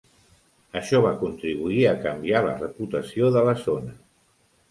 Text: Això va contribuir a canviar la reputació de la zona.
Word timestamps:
Això 0.79 1.01
va 1.05 1.09
contribuir 1.23 1.83
a 1.89 1.91
canviar 2.07 2.41
la 2.47 2.57
reputació 2.63 3.31
de 3.37 3.43
la 3.49 3.53
zona. 3.67 3.93